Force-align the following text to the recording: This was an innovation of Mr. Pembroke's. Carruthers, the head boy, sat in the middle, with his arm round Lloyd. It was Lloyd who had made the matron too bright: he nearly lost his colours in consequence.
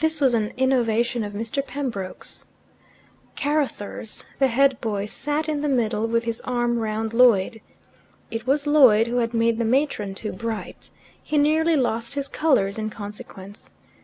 This 0.00 0.20
was 0.20 0.34
an 0.34 0.50
innovation 0.56 1.22
of 1.22 1.34
Mr. 1.34 1.64
Pembroke's. 1.64 2.48
Carruthers, 3.36 4.24
the 4.40 4.48
head 4.48 4.80
boy, 4.80 5.06
sat 5.06 5.48
in 5.48 5.60
the 5.60 5.68
middle, 5.68 6.08
with 6.08 6.24
his 6.24 6.40
arm 6.40 6.80
round 6.80 7.14
Lloyd. 7.14 7.60
It 8.28 8.44
was 8.44 8.66
Lloyd 8.66 9.06
who 9.06 9.18
had 9.18 9.32
made 9.32 9.58
the 9.58 9.64
matron 9.64 10.16
too 10.16 10.32
bright: 10.32 10.90
he 11.22 11.38
nearly 11.38 11.76
lost 11.76 12.14
his 12.14 12.26
colours 12.26 12.76
in 12.76 12.90
consequence. 12.90 13.72